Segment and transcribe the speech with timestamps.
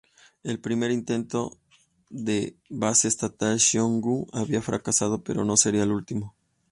[0.41, 1.41] El primer intento
[2.09, 2.39] de
[2.71, 6.33] base estatal xiongnu había fracasado, pero no sería el último.